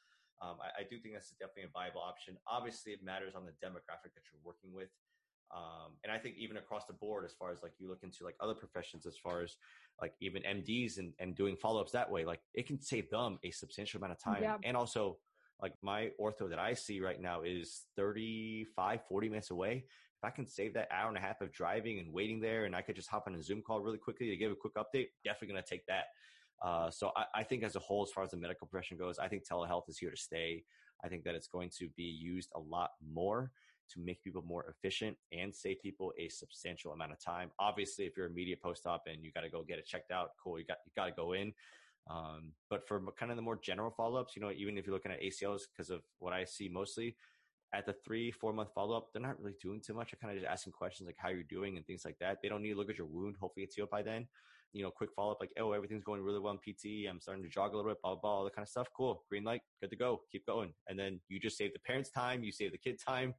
[0.42, 2.38] Um, I, I, do think that's definitely a viable option.
[2.46, 4.86] Obviously, it matters on the demographic that you're working with.
[5.54, 8.24] Um, and I think even across the board, as far as like you look into
[8.24, 9.56] like other professions, as far as
[10.00, 13.38] like even MDs and, and doing follow ups that way, like it can save them
[13.44, 14.42] a substantial amount of time.
[14.42, 14.56] Yeah.
[14.64, 15.18] And also,
[15.60, 19.84] like my ortho that I see right now is 35, 40 minutes away
[20.18, 22.74] if I can save that hour and a half of driving and waiting there, and
[22.74, 25.08] I could just hop on a Zoom call really quickly to give a quick update,
[25.22, 26.04] definitely going to take that.
[26.60, 29.20] Uh, so I, I, think as a whole, as far as the medical profession goes,
[29.20, 30.64] I think telehealth is here to stay.
[31.04, 33.52] I think that it's going to be used a lot more
[33.94, 37.50] to make people more efficient and save people a substantial amount of time.
[37.58, 40.30] Obviously, if you're a media post-op and you got to go get it checked out,
[40.42, 41.52] cool, you got you got to go in.
[42.10, 45.12] Um, but for kind of the more general follow-ups, you know, even if you're looking
[45.12, 47.16] at ACLs, because of what I see mostly,
[47.74, 50.12] at the three, four month follow up, they're not really doing too much.
[50.12, 52.38] I kind of just asking questions like how you're doing and things like that.
[52.42, 53.36] They don't need to look at your wound.
[53.40, 54.26] Hopefully it's healed by then.
[54.72, 57.08] You know, quick follow up like, oh, everything's going really well in PT.
[57.08, 58.88] I'm starting to jog a little bit, blah, blah, blah, all that kind of stuff.
[58.96, 59.22] Cool.
[59.28, 59.62] Green light.
[59.80, 60.22] Good to go.
[60.30, 60.72] Keep going.
[60.88, 62.42] And then you just save the parents time.
[62.42, 63.34] You save the kid time.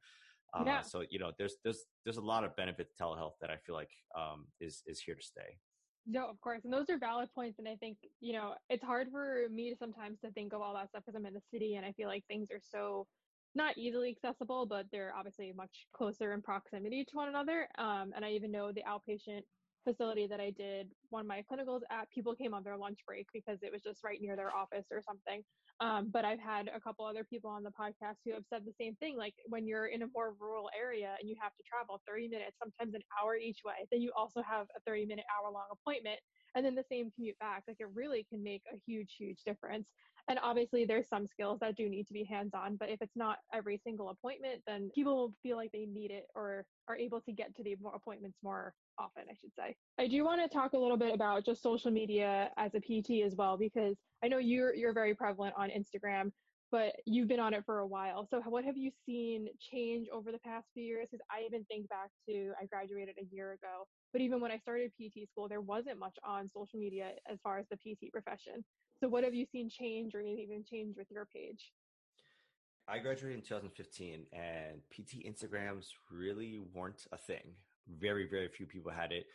[0.54, 0.80] Uh, yeah.
[0.80, 3.74] So, you know, there's, there's, there's a lot of benefit to telehealth that I feel
[3.74, 5.58] like um, is, is here to stay.
[6.06, 6.62] No, of course.
[6.64, 7.58] And those are valid points.
[7.58, 10.88] And I think, you know, it's hard for me sometimes to think of all that
[10.88, 13.06] stuff because I'm in the city and I feel like things are so
[13.54, 17.68] not easily accessible, but they're obviously much closer in proximity to one another.
[17.78, 19.42] Um, and I even know the outpatient
[19.84, 23.26] facility that I did one of my clinicals at, people came on their lunch break
[23.32, 25.42] because it was just right near their office or something.
[25.80, 28.72] Um, but I've had a couple other people on the podcast who have said the
[28.78, 29.16] same thing.
[29.16, 32.58] Like when you're in a more rural area and you have to travel 30 minutes,
[32.58, 36.20] sometimes an hour each way, then you also have a 30 minute hour long appointment
[36.54, 37.62] and then the same commute back.
[37.68, 39.92] Like it really can make a huge, huge difference.
[40.28, 43.16] And obviously, there's some skills that do need to be hands on, but if it's
[43.16, 47.20] not every single appointment, then people will feel like they need it or are able
[47.22, 49.74] to get to the appointments more often, I should say.
[49.98, 53.24] I do want to talk a little bit about just social media as a PT
[53.24, 56.30] as well, because I know you're you're very prevalent on Instagram,
[56.70, 58.26] but you've been on it for a while.
[58.30, 61.08] So what have you seen change over the past few years?
[61.10, 64.58] Because I even think back to I graduated a year ago, but even when I
[64.58, 68.64] started PT school, there wasn't much on social media as far as the PT profession.
[69.02, 71.72] So what have you seen change or maybe even change with your page?
[72.86, 77.54] I graduated in 2015 and PT Instagrams really weren't a thing.
[77.88, 79.26] Very, very few people had it.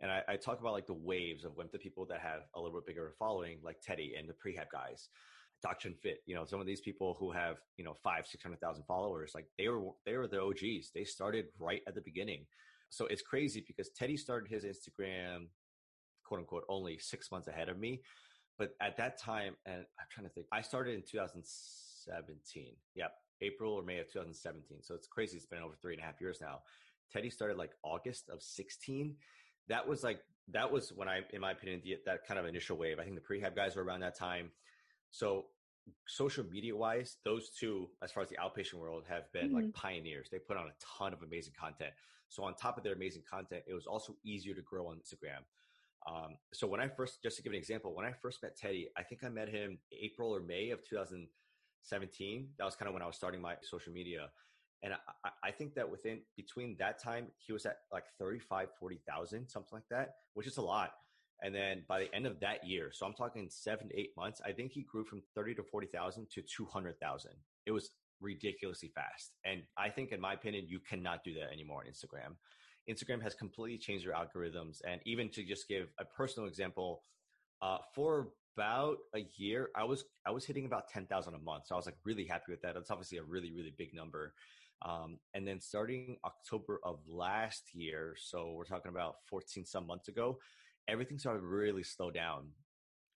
[0.00, 2.60] And I, I talk about like the waves of when the people that have a
[2.60, 5.08] little bit bigger following, like Teddy and the prehab guys,
[5.62, 9.32] Doctor Fit, you know, some of these people who have, you know, five, 600,000 followers,
[9.34, 10.90] like they were, they were the OGs.
[10.94, 12.46] They started right at the beginning.
[12.90, 15.46] So it's crazy because Teddy started his Instagram,
[16.24, 18.02] quote unquote, only six months ahead of me.
[18.58, 22.74] But at that time, and I'm trying to think, I started in 2017.
[22.94, 24.82] Yep, April or May of 2017.
[24.82, 25.36] So it's crazy.
[25.36, 26.60] It's been over three and a half years now.
[27.12, 29.14] Teddy started like August of 16.
[29.68, 30.20] That was like,
[30.52, 32.98] that was when I, in my opinion, the, that kind of initial wave.
[32.98, 34.50] I think the prehab guys were around that time.
[35.10, 35.46] So
[36.06, 39.56] social media wise, those two, as far as the outpatient world, have been mm-hmm.
[39.56, 40.28] like pioneers.
[40.30, 41.92] They put on a ton of amazing content.
[42.28, 45.42] So on top of their amazing content, it was also easier to grow on Instagram.
[46.06, 48.88] Um, so when I first, just to give an example, when I first met Teddy,
[48.96, 52.48] I think I met him April or May of 2017.
[52.58, 54.30] That was kind of when I was starting my social media.
[54.82, 59.48] And I, I think that within between that time, he was at like 35, 40,000,
[59.48, 60.92] something like that, which is a lot.
[61.42, 64.40] And then by the end of that year, so I'm talking seven to eight months,
[64.44, 67.32] I think he grew from 30 to 40,000 to 200,000.
[67.66, 67.90] It was
[68.20, 69.32] ridiculously fast.
[69.44, 72.36] And I think, in my opinion, you cannot do that anymore on Instagram.
[72.88, 74.78] Instagram has completely changed their algorithms.
[74.86, 77.02] And even to just give a personal example,
[77.60, 81.66] uh, for about a year, I was I was hitting about ten thousand a month.
[81.66, 82.74] So I was like really happy with that.
[82.74, 84.34] That's obviously a really really big number.
[84.84, 90.08] Um, and then starting October of last year, so we're talking about fourteen some months
[90.08, 90.38] ago,
[90.88, 92.48] everything started really slow down.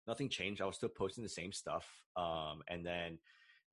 [0.06, 0.60] Nothing changed.
[0.60, 1.86] I was still posting the same stuff.
[2.16, 3.18] Um, and then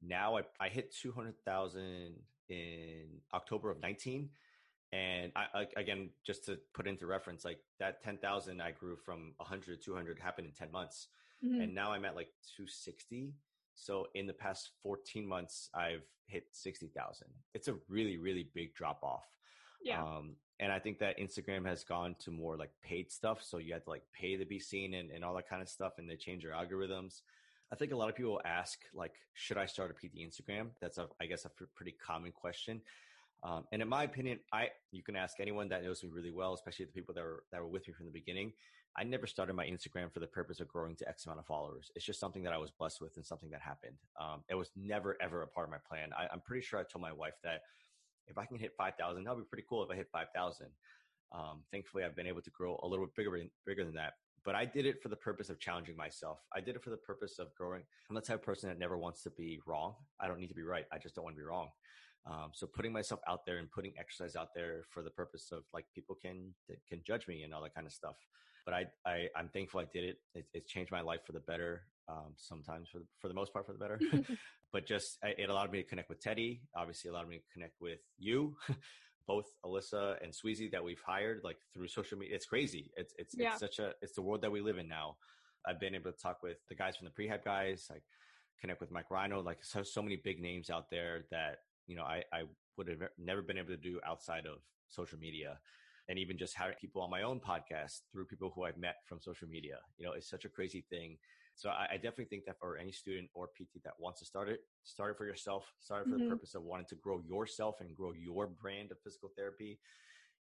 [0.01, 2.13] now I, I hit 200,000
[2.49, 4.29] in October of 19.
[4.91, 9.33] And I, I, again, just to put into reference, like that 10,000 I grew from
[9.37, 11.07] 100 to 200 happened in 10 months.
[11.45, 11.61] Mm-hmm.
[11.61, 13.33] And now I'm at like 260.
[13.79, 17.27] So in the past 14 months, I've hit 60,000.
[17.53, 19.25] It's a really, really big drop off.
[19.81, 20.01] Yeah.
[20.01, 23.41] Um, and I think that Instagram has gone to more like paid stuff.
[23.41, 25.69] So you have to like pay to be seen and, and all that kind of
[25.69, 25.93] stuff.
[25.97, 27.21] And they change their algorithms.
[27.71, 30.69] I think a lot of people ask, like, should I start a PT Instagram?
[30.81, 32.81] That's a, I guess, a pretty common question.
[33.43, 36.53] Um, and in my opinion, I you can ask anyone that knows me really well,
[36.53, 38.51] especially the people that were that were with me from the beginning.
[38.97, 41.91] I never started my Instagram for the purpose of growing to X amount of followers.
[41.95, 43.97] It's just something that I was blessed with and something that happened.
[44.19, 46.09] Um, it was never ever a part of my plan.
[46.17, 47.61] I, am pretty sure I told my wife that
[48.27, 49.83] if I can hit five thousand, that'll be pretty cool.
[49.83, 50.67] If I hit five thousand,
[51.31, 54.13] um, thankfully I've been able to grow a little bit bigger bigger than that.
[54.45, 56.39] But I did it for the purpose of challenging myself.
[56.55, 57.83] I did it for the purpose of growing.
[58.09, 59.95] I'm the type of person that never wants to be wrong.
[60.19, 60.85] I don't need to be right.
[60.91, 61.67] I just don't want to be wrong.
[62.25, 65.63] Um, so putting myself out there and putting exercise out there for the purpose of
[65.73, 66.53] like people can
[66.87, 68.15] can judge me and all that kind of stuff.
[68.65, 70.17] But I, I am thankful I did it.
[70.35, 70.45] it.
[70.53, 71.83] It's changed my life for the better.
[72.07, 73.99] Um, sometimes for the, for the most part for the better,
[74.73, 76.61] but just it allowed me to connect with Teddy.
[76.75, 78.55] Obviously, allowed me to connect with you.
[79.27, 82.35] both Alyssa and Sweezy that we've hired like through social media.
[82.35, 82.91] It's crazy.
[82.97, 83.51] It's it's, yeah.
[83.51, 85.17] it's such a it's the world that we live in now.
[85.67, 88.01] I've been able to talk with the guys from the prehab guys, like
[88.59, 92.03] connect with Mike Reinold, like so so many big names out there that you know,
[92.03, 92.43] I, I
[92.77, 95.59] would have never been able to do outside of social media.
[96.09, 99.21] And even just having people on my own podcast through people who I've met from
[99.21, 101.17] social media, you know, it's such a crazy thing.
[101.55, 104.49] So I, I definitely think that for any student or PT that wants to start
[104.49, 106.25] it, start it for yourself, start it for mm-hmm.
[106.25, 109.79] the purpose of wanting to grow yourself and grow your brand of physical therapy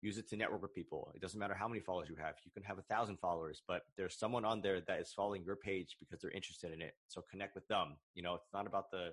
[0.02, 1.10] use it to network with people.
[1.14, 2.34] It doesn't matter how many followers you have.
[2.44, 5.56] You can have a thousand followers, but there's someone on there that is following your
[5.56, 6.94] page because they're interested in it.
[7.08, 7.96] So connect with them.
[8.14, 9.10] You know, it's not about the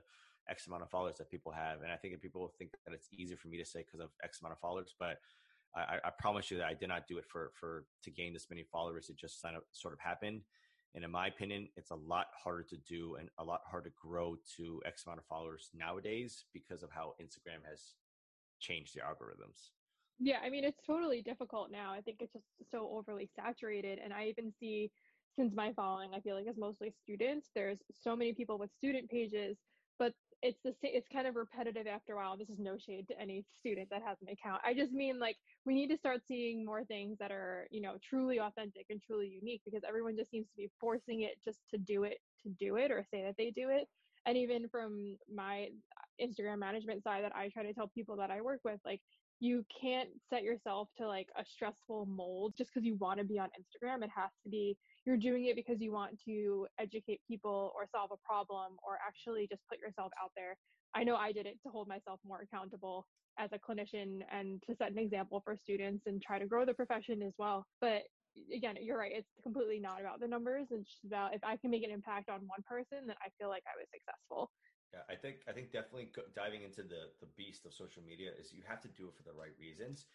[0.49, 1.81] X amount of followers that people have.
[1.81, 4.09] And I think that people think that it's easier for me to say because of
[4.23, 5.19] X amount of followers, but
[5.75, 8.47] I, I, promise you that I did not do it for, for, to gain this
[8.49, 9.09] many followers.
[9.09, 10.41] It just sort of happened.
[10.95, 13.95] And in my opinion, it's a lot harder to do and a lot harder to
[13.99, 17.95] grow to X amount of followers nowadays because of how Instagram has
[18.59, 19.71] changed the algorithms.
[20.19, 21.91] Yeah, I mean, it's totally difficult now.
[21.91, 23.99] I think it's just so overly saturated.
[24.03, 24.91] And I even see
[25.35, 29.09] since my following, I feel like is mostly students, there's so many people with student
[29.09, 29.57] pages,
[30.43, 32.37] it's the same it's kind of repetitive after a while.
[32.37, 34.61] This is no shade to any student that has an account.
[34.65, 37.95] I just mean like we need to start seeing more things that are you know
[38.07, 41.77] truly authentic and truly unique because everyone just seems to be forcing it just to
[41.77, 43.87] do it to do it or say that they do it.
[44.25, 45.69] And even from my
[46.21, 49.01] instagram management side that i try to tell people that i work with like
[49.43, 53.37] you can't set yourself to like a stressful mold just because you want to be
[53.37, 57.71] on instagram it has to be you're doing it because you want to educate people
[57.75, 60.55] or solve a problem or actually just put yourself out there.
[60.95, 63.05] I know I did it to hold myself more accountable
[63.37, 66.73] as a clinician and to set an example for students and try to grow the
[66.73, 67.65] profession as well.
[67.81, 68.03] But
[68.55, 69.11] again, you're right.
[69.13, 70.67] It's completely not about the numbers.
[70.71, 73.63] It's about if I can make an impact on one person, then I feel like
[73.67, 74.51] I was successful.
[74.93, 78.53] Yeah, I think I think definitely diving into the the beast of social media is
[78.53, 80.05] you have to do it for the right reasons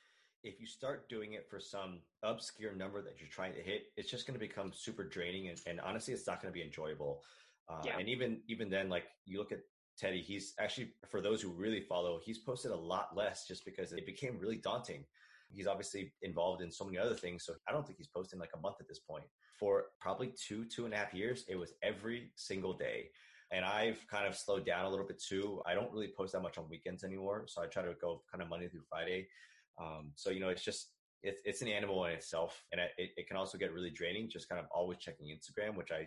[0.44, 4.10] if you start doing it for some obscure number that you're trying to hit, it's
[4.10, 7.22] just going to become super draining, and, and honestly, it's not going to be enjoyable.
[7.68, 7.98] Uh, yeah.
[7.98, 9.60] And even even then, like you look at
[9.98, 13.92] Teddy, he's actually for those who really follow, he's posted a lot less just because
[13.92, 15.04] it became really daunting.
[15.50, 18.50] He's obviously involved in so many other things, so I don't think he's posting like
[18.54, 19.24] a month at this point.
[19.58, 23.10] For probably two two and a half years, it was every single day.
[23.50, 25.62] And I've kind of slowed down a little bit too.
[25.66, 27.44] I don't really post that much on weekends anymore.
[27.46, 29.28] So I try to go kind of Monday through Friday.
[29.80, 30.88] Um, so, you know, it's just,
[31.22, 32.62] it's, it's an animal in itself.
[32.72, 35.90] And it, it can also get really draining, just kind of always checking Instagram, which
[35.90, 36.06] I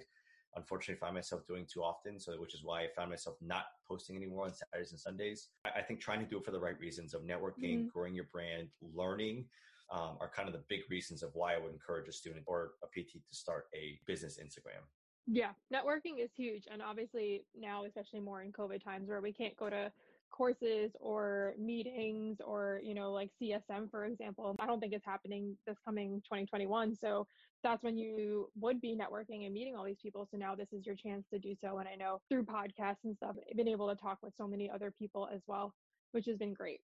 [0.56, 2.20] unfortunately find myself doing too often.
[2.20, 5.48] So, which is why I found myself not posting anymore on Saturdays and Sundays.
[5.66, 7.88] I, think trying to do it for the right reasons of networking, mm-hmm.
[7.94, 9.46] growing your brand, learning.
[9.94, 12.76] Um, are kind of the big reasons of why I would encourage a student or
[12.82, 14.88] a PT to start a business Instagram.
[15.28, 16.68] Yeah, networking is huge.
[16.70, 19.92] And obviously, now, especially more in COVID times where we can't go to
[20.32, 25.58] courses or meetings or you know like csm for example i don't think it's happening
[25.68, 27.28] this coming 2021 so
[27.64, 30.86] that's when you would be networking and meeting all these people so now this is
[30.86, 33.90] your chance to do so and i know through podcasts and stuff i've been able
[33.90, 35.76] to talk with so many other people as well
[36.12, 36.82] which has been great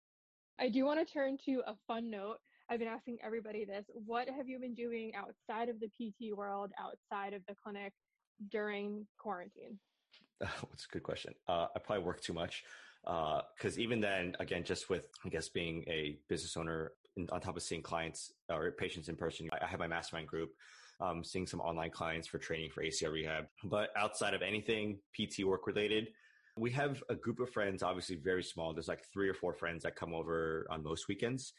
[0.59, 4.27] i do want to turn to a fun note i've been asking everybody this what
[4.27, 7.93] have you been doing outside of the pt world outside of the clinic
[8.49, 9.79] during quarantine
[10.39, 11.33] that's a good question.
[11.47, 12.63] Uh, I probably work too much
[13.03, 16.91] because uh, even then, again, just with I guess being a business owner,
[17.31, 20.51] on top of seeing clients or patients in person, I, I have my mastermind group.
[21.01, 25.43] Um, seeing some online clients for training for ACL rehab, but outside of anything PT
[25.43, 26.07] work related,
[26.57, 28.73] We have a group of friends, obviously very small.
[28.73, 31.51] There's like three or four friends that come over on most weekends.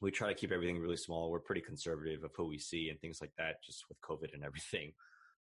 [0.00, 1.28] We try to keep everything really small.
[1.28, 4.44] We're pretty conservative of who we see and things like that, just with COVID and
[4.44, 4.92] everything.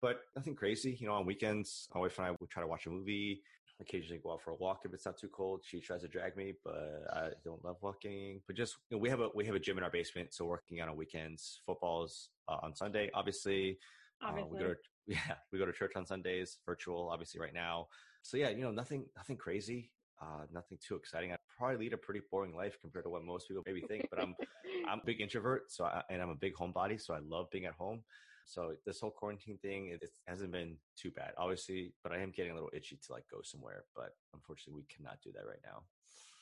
[0.01, 0.97] But nothing crazy.
[0.99, 3.41] You know, on weekends, my wife and I would try to watch a movie,
[3.81, 5.61] occasionally go out for a walk if it's not too cold.
[5.63, 8.41] She tries to drag me, but I don't love walking.
[8.47, 10.45] But just you know, we have a we have a gym in our basement, so
[10.45, 11.61] working out on weekends.
[11.65, 13.77] Football's uh, on Sunday, obviously.
[14.21, 14.49] Obviously.
[14.49, 14.75] Uh, we go to
[15.07, 17.87] yeah, we go to church on Sundays, virtual, obviously right now.
[18.21, 19.91] So yeah, you know, nothing nothing crazy.
[20.21, 21.33] Uh, nothing too exciting.
[21.33, 24.07] I probably lead a pretty boring life compared to what most people maybe think.
[24.09, 24.33] But I'm
[24.89, 27.65] I'm a big introvert, so I, and I'm a big homebody, so I love being
[27.65, 28.01] at home.
[28.45, 32.31] So this whole quarantine thing, it, it, hasn't been too bad, obviously, but I am
[32.31, 33.85] getting a little itchy to like go somewhere.
[33.95, 35.83] But unfortunately, we cannot do that right now.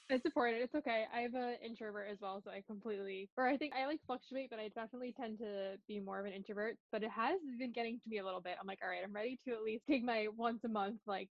[0.10, 0.62] It's important.
[0.62, 1.06] It's okay.
[1.16, 4.50] I have an introvert as well, so I completely, or I think I like fluctuate,
[4.50, 6.76] but I definitely tend to be more of an introvert.
[6.92, 8.58] But it has been getting to me a little bit.
[8.60, 11.30] I'm like, all right, I'm ready to at least take my once a month like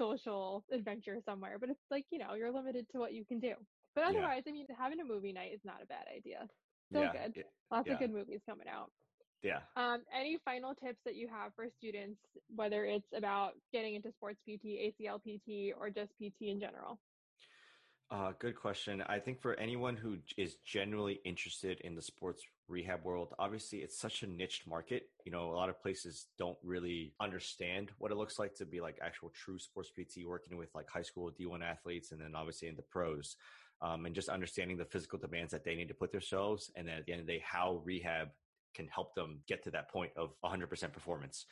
[0.00, 1.58] social adventure somewhere.
[1.60, 3.54] But it's like, you know, you're limited to what you can do.
[3.94, 4.50] But otherwise, yeah.
[4.50, 6.48] I mean, having a movie night is not a bad idea.
[6.90, 7.44] Still yeah, good.
[7.70, 7.92] Lots yeah.
[7.92, 8.90] of good movies coming out.
[9.44, 9.60] Yeah.
[9.76, 12.18] Um, any final tips that you have for students,
[12.56, 16.98] whether it's about getting into sports PT, ACL PT, or just PT in general?
[18.10, 19.02] Uh, good question.
[19.06, 23.98] I think for anyone who is genuinely interested in the sports rehab world, obviously it's
[23.98, 25.08] such a niche market.
[25.26, 28.80] You know, a lot of places don't really understand what it looks like to be
[28.80, 32.68] like actual true sports PT working with like high school D1 athletes and then obviously
[32.68, 33.36] in the pros.
[33.82, 36.70] Um, and just understanding the physical demands that they need to put themselves.
[36.76, 38.28] And then at the end of the day, how rehab
[38.74, 41.46] can help them get to that point of 100% performance.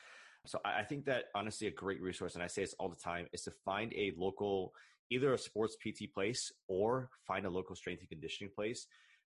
[0.47, 3.27] So I think that honestly, a great resource, and I say this all the time,
[3.33, 4.75] is to find a local,
[5.11, 8.87] either a sports PT place or find a local strength and conditioning place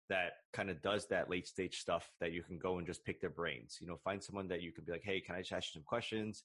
[0.09, 3.21] that kind of does that late stage stuff that you can go and just pick
[3.21, 3.79] their brains.
[3.81, 5.81] You know, find someone that you can be like, hey, can I just ask you
[5.81, 6.45] some questions?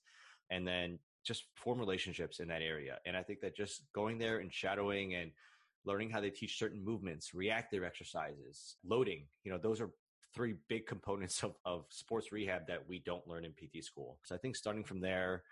[0.50, 3.00] And then just form relationships in that area.
[3.06, 5.32] And I think that just going there and shadowing and
[5.86, 9.90] learning how they teach certain movements, reactive exercises, loading, you know, those are
[10.38, 14.20] three big components of, of sports rehab that we don't learn in PT school.
[14.24, 15.44] So I think starting from there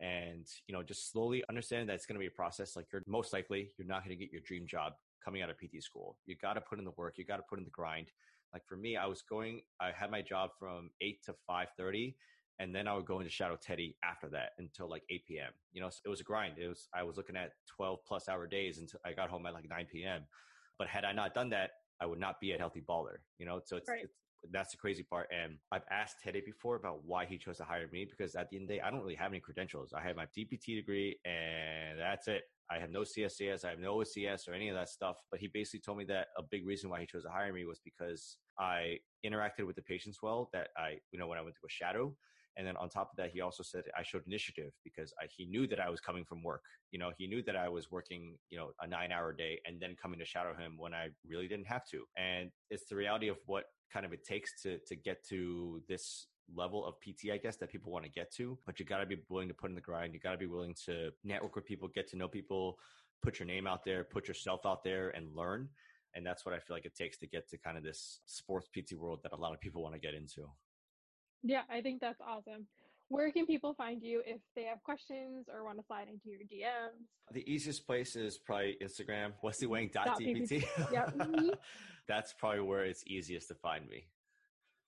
[0.00, 2.76] and, you know, just slowly understanding that it's going to be a process.
[2.76, 4.92] Like you're most likely, you're not going to get your dream job
[5.24, 6.18] coming out of PT school.
[6.26, 7.14] You got to put in the work.
[7.16, 8.08] You got to put in the grind.
[8.52, 12.14] Like for me, I was going, I had my job from eight to 530
[12.60, 15.50] and then I would go into Shadow Teddy after that until like 8 p.m.
[15.72, 16.54] You know, so it was a grind.
[16.58, 19.54] It was I was looking at 12 plus hour days until I got home at
[19.54, 20.22] like 9 p.m.
[20.78, 21.70] But had I not done that,
[22.00, 23.16] I would not be a healthy baller.
[23.38, 24.04] You know, so it's, right.
[24.04, 24.14] it's
[24.52, 25.28] that's the crazy part.
[25.32, 28.56] And I've asked Teddy before about why he chose to hire me because at the
[28.56, 29.92] end of the day, I don't really have any credentials.
[29.92, 32.42] I have my DPT degree and that's it.
[32.70, 35.16] I have no CSCS, I have no OCS or any of that stuff.
[35.30, 37.64] But he basically told me that a big reason why he chose to hire me
[37.64, 41.56] was because I interacted with the patients well, that I, you know, when I went
[41.56, 42.14] to a shadow.
[42.56, 45.46] And then on top of that, he also said I showed initiative because I, he
[45.46, 46.62] knew that I was coming from work.
[46.92, 49.80] You know, he knew that I was working, you know, a nine hour day and
[49.80, 52.04] then coming to shadow him when I really didn't have to.
[52.16, 56.26] And it's the reality of what kind of it takes to to get to this
[56.54, 58.58] level of PT, I guess, that people want to get to.
[58.66, 60.14] But you got to be willing to put in the grind.
[60.14, 62.78] You got to be willing to network with people, get to know people,
[63.22, 65.68] put your name out there, put yourself out there, and learn.
[66.14, 68.68] And that's what I feel like it takes to get to kind of this sports
[68.68, 70.48] PT world that a lot of people want to get into.
[71.44, 72.66] Yeah, I think that's awesome.
[73.08, 76.40] Where can people find you if they have questions or want to slide into your
[76.40, 77.04] DMs?
[77.32, 80.64] The easiest place is probably Instagram, wesleyWang.dpt.
[80.92, 81.14] Yep.
[81.18, 81.48] Mm-hmm.
[82.08, 84.06] That's probably where it's easiest to find me.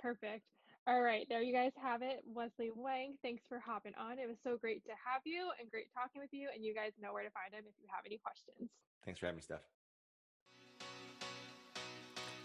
[0.00, 0.44] Perfect.
[0.88, 2.22] All right, there you guys have it.
[2.24, 4.18] Wesley Wang, thanks for hopping on.
[4.18, 6.48] It was so great to have you and great talking with you.
[6.54, 8.70] And you guys know where to find him if you have any questions.
[9.04, 9.76] Thanks for having me, Steph.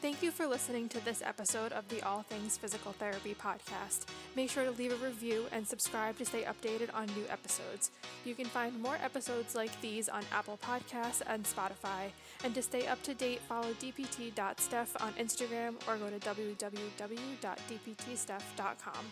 [0.01, 4.07] Thank you for listening to this episode of the All Things Physical Therapy podcast.
[4.35, 7.91] Make sure to leave a review and subscribe to stay updated on new episodes.
[8.25, 12.09] You can find more episodes like these on Apple Podcasts and Spotify.
[12.43, 19.05] And to stay up to date, follow dpt.steph on Instagram or go to www.dptsteph.com.